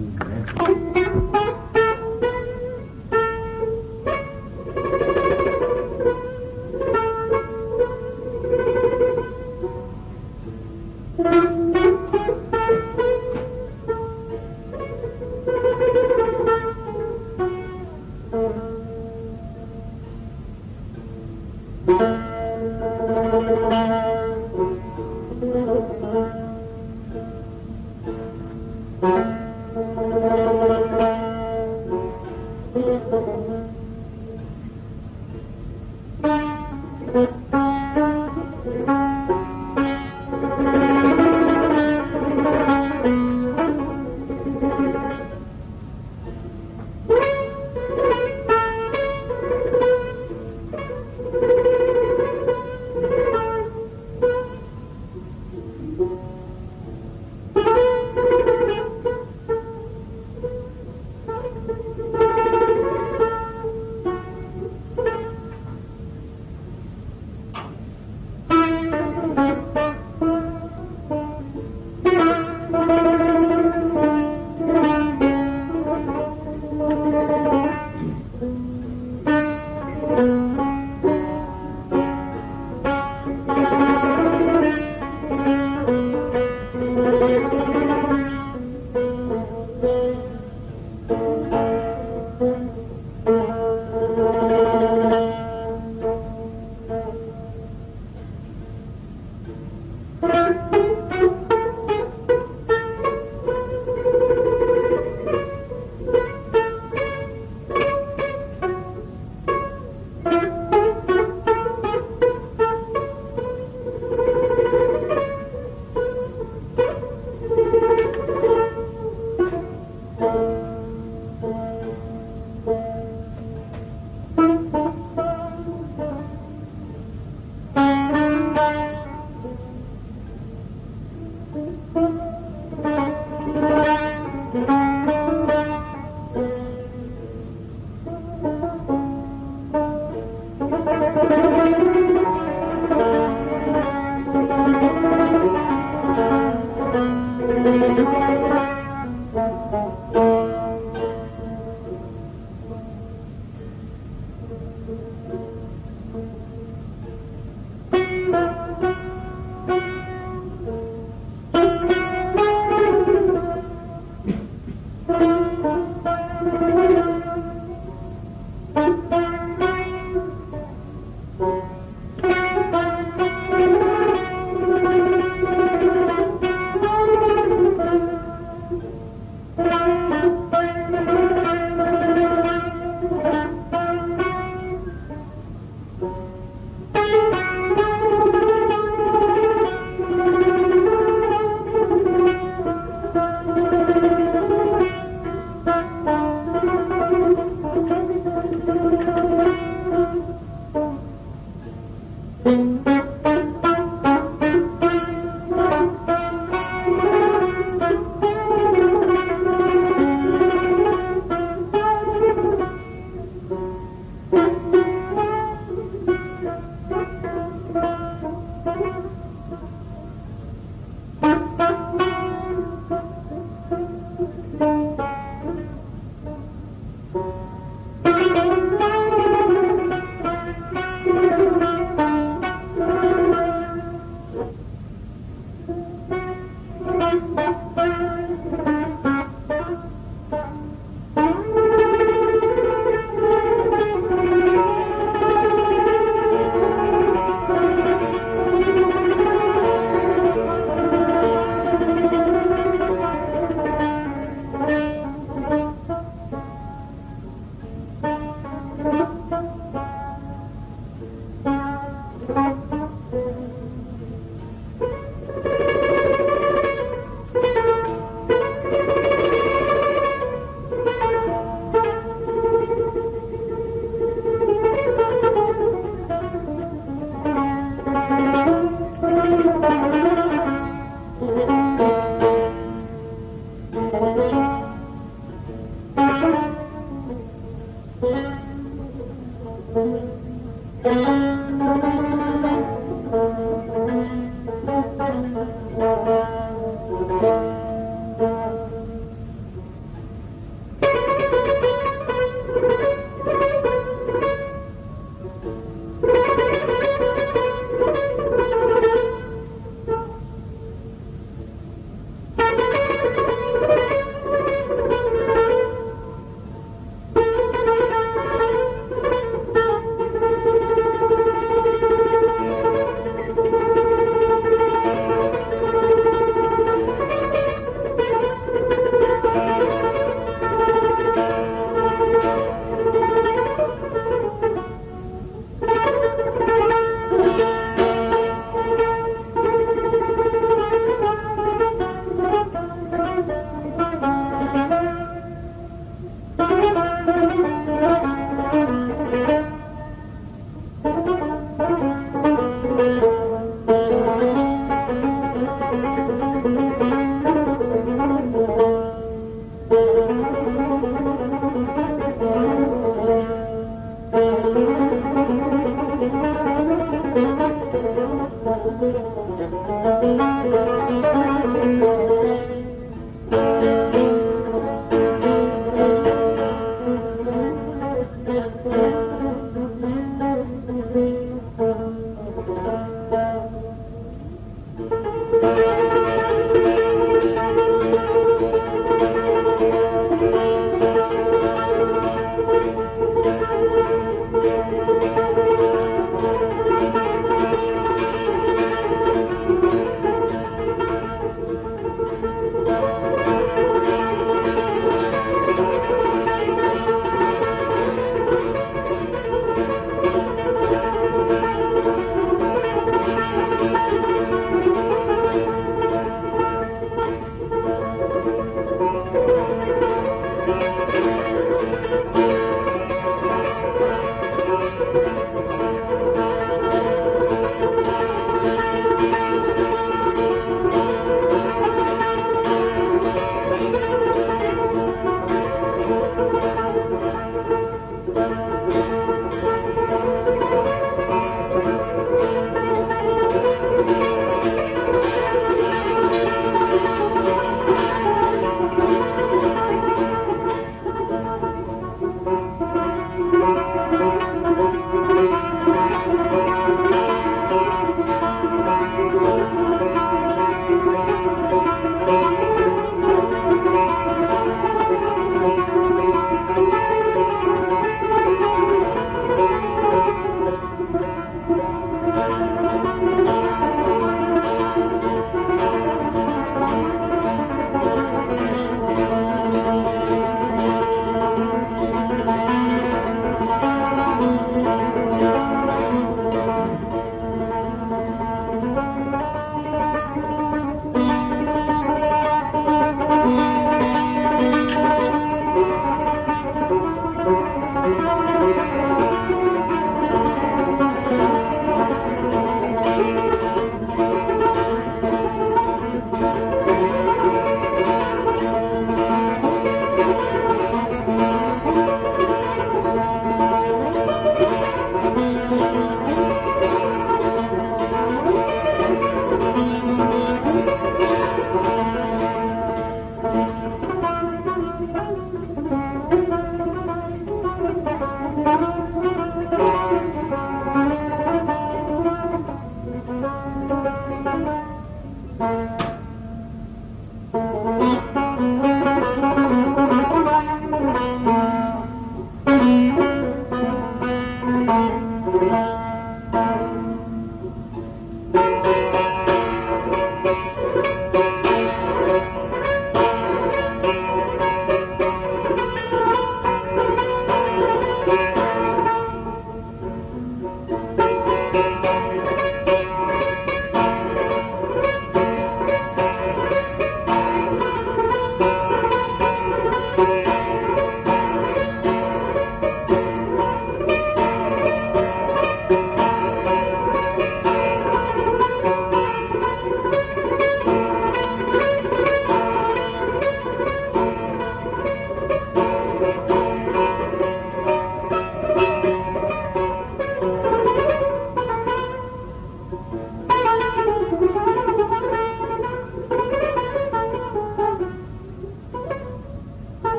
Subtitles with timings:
[0.00, 1.19] né?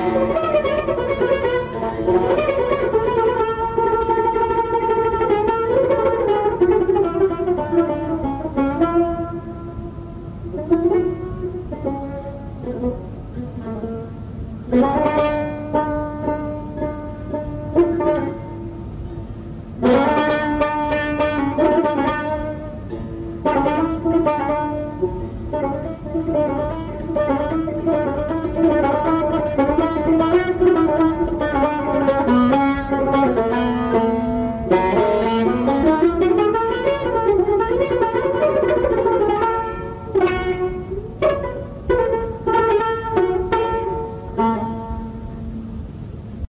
[0.00, 0.49] You.